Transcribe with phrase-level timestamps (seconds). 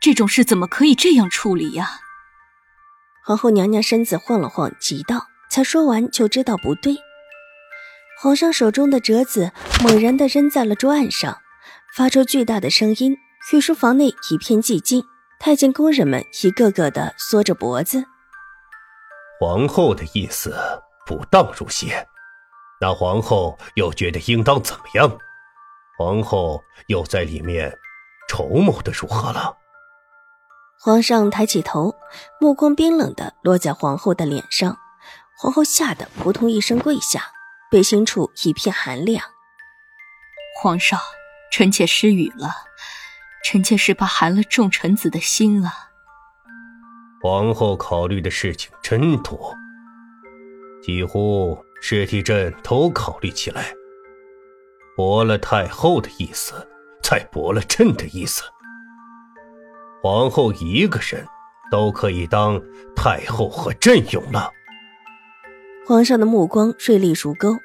[0.00, 2.00] 这种事怎么可以这样处理呀？
[3.22, 6.96] 皇后娘娘身子晃了晃，急道：“才说完就知道不对。”
[8.18, 9.52] 皇上手中的折子
[9.82, 11.38] 猛然的扔在了桌案上，
[11.94, 13.16] 发出巨大的声音。
[13.52, 15.04] 御书房内一片寂静，
[15.38, 18.04] 太监宫人们一个个的缩着脖子。
[19.38, 20.54] 皇后的意思
[21.06, 22.06] 不当如些，
[22.80, 25.18] 那皇后又觉得应当怎么样？
[25.98, 27.74] 皇后又在里面
[28.28, 29.56] 筹谋的如何了？
[30.82, 31.94] 皇上抬起头，
[32.40, 34.78] 目光冰冷的落在皇后的脸上。
[35.36, 37.22] 皇后吓得扑通一声跪下，
[37.70, 39.22] 背心处一片寒凉。
[40.58, 40.98] 皇上，
[41.52, 42.48] 臣妾失语了，
[43.44, 45.90] 臣妾是怕寒了众臣子的心啊。
[47.20, 49.54] 皇后考虑的事情真多，
[50.82, 53.74] 几乎是替朕都考虑起来，
[54.96, 56.66] 驳了太后的意思，
[57.02, 58.42] 再驳了朕的意思。
[60.02, 61.26] 皇后一个人
[61.70, 62.60] 都可以当
[62.96, 64.50] 太后和朕用了。
[65.86, 67.56] 皇上的目光锐利如钩，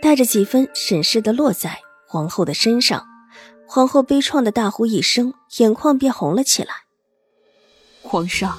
[0.00, 3.04] 带着几分审视的落在皇后的身上。
[3.66, 6.70] 皇后悲怆的大呼一声，眼眶便红了起来。
[8.02, 8.56] 皇上，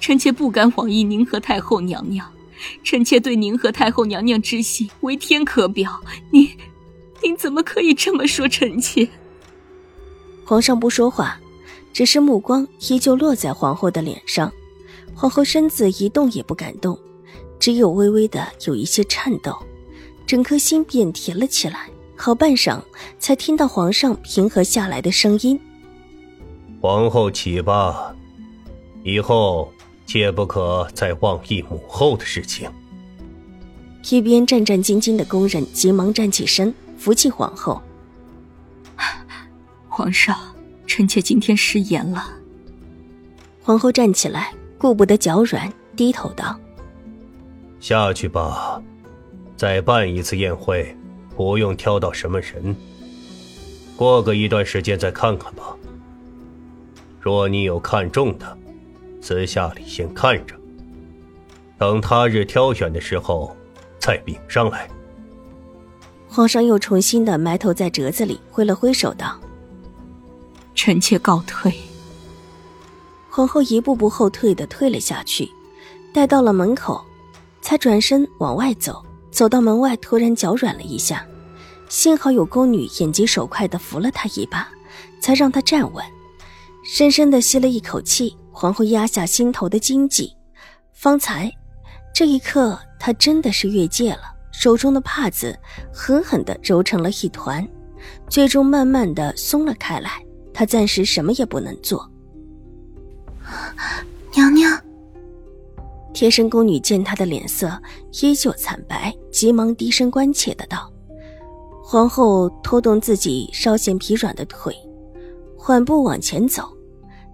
[0.00, 2.32] 臣妾不敢枉意您和太后娘娘，
[2.82, 6.00] 臣妾对您和太后娘娘之心为天可表。
[6.32, 6.48] 您，
[7.22, 9.08] 您怎么可以这么说臣妾？
[10.44, 11.38] 皇上不说话。
[11.94, 14.52] 只是目光依旧落在皇后的脸上，
[15.14, 16.98] 皇后身子一动也不敢动，
[17.60, 19.56] 只有微微的有一些颤抖，
[20.26, 21.88] 整颗心便甜了起来。
[22.16, 22.80] 好半晌，
[23.18, 25.60] 才听到皇上平和下来的声音
[26.80, 28.14] ：“皇后起吧，
[29.02, 29.72] 以后
[30.06, 32.70] 切不可再妄议母后的事情。”
[34.10, 37.80] 一边战战兢兢的宫人急忙站起身，扶起皇后
[39.88, 40.36] ：“皇上。”
[40.86, 42.24] 臣妾今天失言了。
[43.62, 46.58] 皇后站起来，顾不得脚软，低头道
[47.80, 48.82] ：“下去吧，
[49.56, 50.94] 再办一次宴会，
[51.34, 52.76] 不用挑到什么人。
[53.96, 55.74] 过个一段时间再看看吧。
[57.20, 58.58] 若你有看中的，
[59.22, 60.54] 私下里先看着，
[61.78, 63.56] 等他日挑选的时候
[63.98, 64.88] 再禀上来。”
[66.28, 69.40] 皇上又重新的埋头在折子里，挥了挥手道。
[70.74, 71.72] 臣妾告退。
[73.30, 75.50] 皇后一步步后退的退了下去，
[76.12, 77.04] 待到了门口，
[77.60, 79.04] 才转身往外走。
[79.30, 81.26] 走到门外，突然脚软了一下，
[81.88, 84.68] 幸好有宫女眼疾手快的扶了她一把，
[85.20, 86.04] 才让她站稳。
[86.84, 90.32] 深深的吸了一口气，皇后压下心头的惊悸。
[90.92, 91.50] 方才，
[92.14, 94.32] 这一刻，她真的是越界了。
[94.52, 95.58] 手中的帕子
[95.92, 97.66] 狠狠的揉成了一团，
[98.28, 100.24] 最终慢慢的松了开来。
[100.54, 102.08] 他暂时什么也不能做。
[104.32, 104.80] 娘娘，
[106.14, 107.70] 贴身宫女见她的脸色
[108.22, 110.90] 依旧惨白，急忙低声关切的道
[111.84, 114.74] ：“皇后拖动自己稍显疲软的腿，
[115.58, 116.68] 缓步往前走。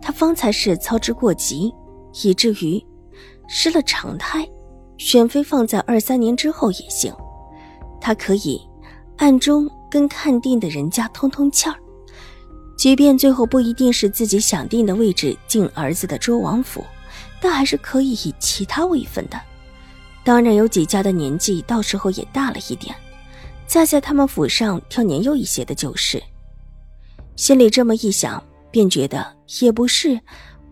[0.00, 1.72] 她方才是操之过急，
[2.22, 2.82] 以至于
[3.48, 4.48] 失了常态。
[4.97, 7.14] 选妃放在二三年之后也行，
[8.00, 8.60] 她可以
[9.16, 11.76] 暗中跟看定的人家通通气儿。”
[12.80, 16.82] 即便最后不一定是自己想定的位置进儿子的周王府，
[17.38, 19.38] 但还是可以以其他位分的。
[20.24, 22.96] 当然，有几家的年纪到时候也大了一点，
[23.66, 26.22] 再在他们府上挑年幼一些的就是。
[27.36, 29.30] 心里这么一想，便觉得
[29.60, 30.19] 也不是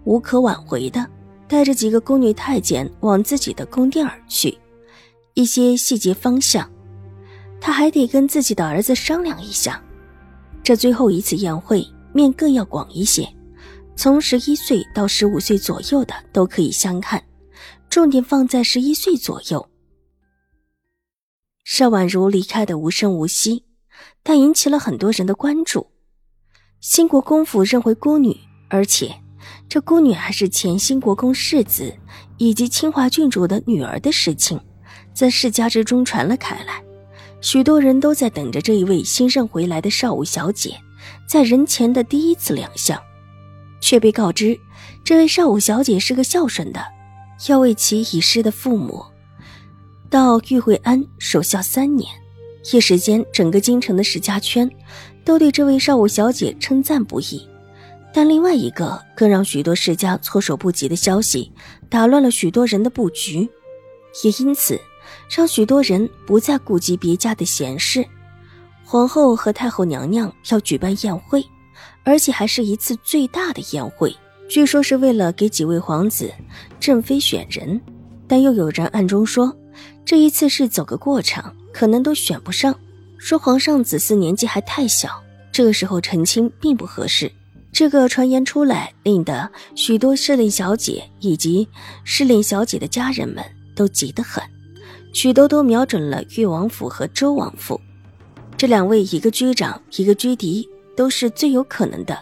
[0.04, 1.06] 无可挽回的，
[1.46, 4.56] 带着几个宫女太监往自己的宫殿而去。
[5.34, 6.70] 一些细节方向，
[7.60, 9.78] 他还得跟自己的儿子商量一下。
[10.62, 11.86] 这最后一次宴会。
[12.12, 13.28] 面更要广一些，
[13.96, 17.22] 从十一岁到十五岁左右的都可以相看，
[17.88, 19.68] 重点放在十一岁左右。
[21.64, 23.64] 邵婉如离开的无声无息，
[24.22, 25.88] 但引起了很多人的关注。
[26.80, 28.36] 新国公府认为孤女，
[28.70, 29.14] 而且
[29.68, 31.94] 这孤女还是前新国公世子
[32.38, 34.58] 以及清华郡主的女儿的事情，
[35.12, 36.82] 在世家之中传了开来，
[37.40, 40.78] 许多人都在等着这一位新任回来的少武小姐。
[41.26, 43.00] 在人前的第一次亮相，
[43.80, 44.58] 却被告知，
[45.04, 46.84] 这位少武小姐是个孝顺的，
[47.48, 49.04] 要为其已逝的父母
[50.10, 52.10] 到玉惠庵守孝三年。
[52.72, 54.70] 一时间，整个京城的史家圈
[55.24, 57.48] 都对这位少武小姐称赞不已。
[58.12, 61.52] 但另外一个更让许多世家措手不及的消息，
[61.88, 63.48] 打乱了许多人的布局，
[64.24, 64.80] 也因此
[65.30, 68.04] 让许多人不再顾及别家的闲事。
[68.90, 71.44] 皇后和太后娘娘要举办宴会，
[72.04, 74.16] 而且还是一次最大的宴会，
[74.48, 76.32] 据说是为了给几位皇子
[76.80, 77.78] 正妃选人，
[78.26, 79.54] 但又有人暗中说，
[80.06, 82.74] 这一次是走个过场，可能都选不上。
[83.18, 87.30] 说皇上子嗣年纪还太小，这个时候成亲并不合适。
[87.70, 91.68] 这个传言出来，令得许多侍令小姐以及
[92.04, 93.44] 侍令小姐的家人们
[93.76, 94.42] 都急得很，
[95.12, 97.78] 许多都瞄准了越王府和周王府。
[98.58, 102.18] 这两位，一个居长，一个居敌，都是最有可能的。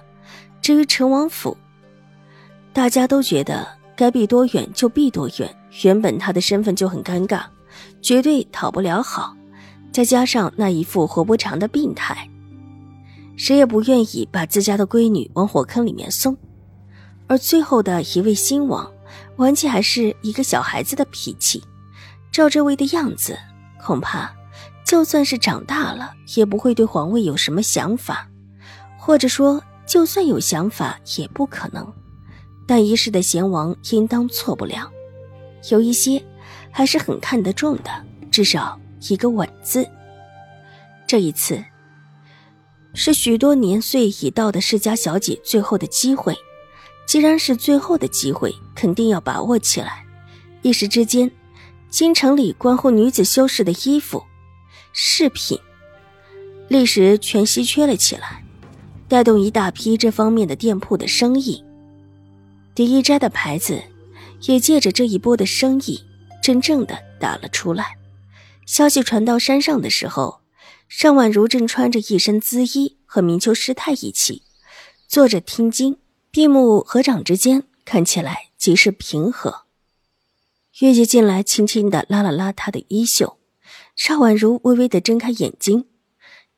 [0.60, 1.56] 至于陈王府，
[2.74, 3.66] 大家都觉得
[3.96, 5.56] 该避多远就避多远。
[5.82, 7.44] 原本他的身份就很尴尬，
[8.02, 9.34] 绝对讨不了好，
[9.90, 12.28] 再加上那一副活不长的病态。
[13.34, 16.36] 谁也不愿意把自家的闺女往火坑里面送，
[17.28, 18.86] 而最后的一位新王，
[19.36, 21.64] 完全还是一个小孩子的脾气。
[22.30, 23.38] 照这位的样子，
[23.82, 24.30] 恐怕
[24.86, 28.28] 就算是长大了，也不会对皇位有什么想法，
[28.96, 31.92] 或者说，就算有想法，也不可能。
[32.68, 34.88] 但一世的贤王应当错不了，
[35.70, 36.24] 有一些
[36.70, 37.90] 还是很看得重的，
[38.30, 39.86] 至少一个稳字。
[41.06, 41.62] 这一次。
[42.94, 46.34] 是许多年岁已到的世家小姐最后的机会，
[47.06, 50.06] 既然是最后的机会，肯定要把握起来。
[50.62, 51.30] 一时之间，
[51.90, 54.24] 京城里关乎女子修饰的衣服、
[54.98, 55.58] 饰品，
[56.68, 58.42] 立时全稀缺了起来，
[59.06, 61.62] 带动一大批这方面的店铺的生意。
[62.74, 63.82] 第一斋的牌子，
[64.46, 66.02] 也借着这一波的生意，
[66.42, 67.98] 真正的打了出来。
[68.64, 70.40] 消息传到山上的时候。
[70.88, 74.44] 尚婉如正穿着一身姿衣，和明秋师太一起
[75.08, 75.98] 坐着听经，
[76.30, 79.64] 闭目合掌之间，看起来极是平和。
[80.78, 83.35] 月姐进来，轻轻的拉了拉她的衣袖，
[83.96, 85.86] 邵婉如微微的睁开眼睛，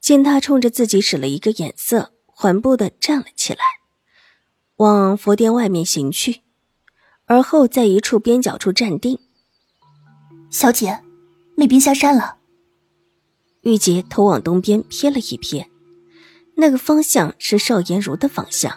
[0.01, 3.61] 见他冲着自己使了一个眼色，缓步的站了起来，
[4.77, 6.43] 往佛殿外面行去，
[7.27, 9.21] 而后在一处边角处站定。
[10.51, 10.99] 小姐，
[11.57, 12.39] 那边下山了。
[13.63, 15.67] 玉洁头往东边瞥了一瞥，
[16.57, 18.77] 那个方向是邵颜如的方向，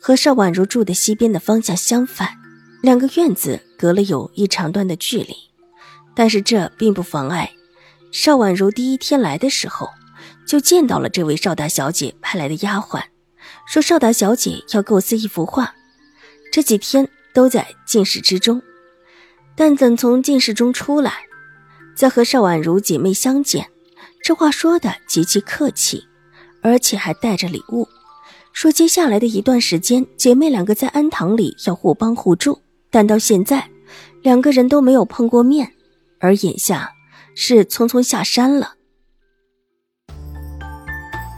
[0.00, 2.38] 和邵婉如住的西边的方向相反，
[2.82, 5.34] 两个院子隔了有一长段的距离。
[6.14, 7.50] 但是这并不妨碍
[8.12, 9.88] 邵婉如第一天来的时候
[10.46, 13.02] 就见到了这位邵大小姐派来的丫鬟，
[13.66, 15.74] 说邵大小姐要构思一幅画，
[16.52, 18.60] 这几天都在进室之中，
[19.54, 21.12] 但等从进室中出来，
[21.94, 23.68] 再和邵婉如姐妹相见。
[24.22, 26.04] 这话说的极其客气，
[26.62, 27.88] 而且还带着礼物，
[28.52, 32.60] 说接下来的一段时间，姐妹两个在安堂里要互帮互助。
[32.90, 33.70] 但到现在，
[34.20, 35.72] 两个人都没有碰过面，
[36.18, 36.92] 而眼下
[37.34, 38.74] 是匆匆下山了。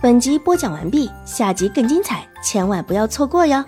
[0.02, 3.64] 本集播讲完毕，下集更精彩，千万不要错过哟。